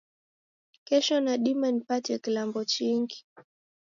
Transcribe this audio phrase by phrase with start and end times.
[0.87, 3.19] Kesho nadima nipate kilambo chingi?